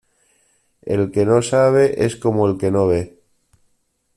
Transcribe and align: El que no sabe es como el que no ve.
El 0.81 1.11
que 1.11 1.27
no 1.27 1.43
sabe 1.43 2.03
es 2.03 2.15
como 2.15 2.47
el 2.47 2.57
que 2.57 2.71
no 2.71 2.87
ve. 2.87 3.17